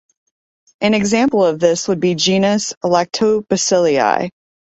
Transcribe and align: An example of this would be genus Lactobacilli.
An 0.81 0.95
example 0.95 1.45
of 1.45 1.59
this 1.59 1.87
would 1.87 1.99
be 1.99 2.15
genus 2.15 2.73
Lactobacilli. 2.83 4.31